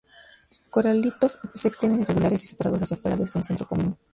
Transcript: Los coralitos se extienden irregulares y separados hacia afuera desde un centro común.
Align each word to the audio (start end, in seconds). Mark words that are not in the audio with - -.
Los 0.49 0.61
coralitos 0.71 1.37
se 1.53 1.67
extienden 1.67 2.01
irregulares 2.01 2.43
y 2.43 2.47
separados 2.47 2.81
hacia 2.81 2.97
afuera 2.97 3.17
desde 3.17 3.37
un 3.37 3.43
centro 3.43 3.67
común. 3.67 3.95